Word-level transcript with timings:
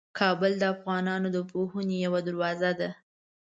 کابل 0.19 0.53
د 0.59 0.63
افغانانو 0.75 1.27
د 1.35 1.37
پوهنې 1.51 1.97
یوه 2.05 2.19
دروازه 2.27 2.71
ده. 2.79 2.89